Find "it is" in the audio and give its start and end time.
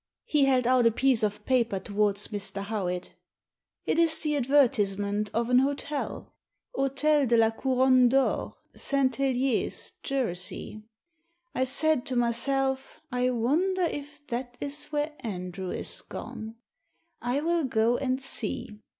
3.85-4.17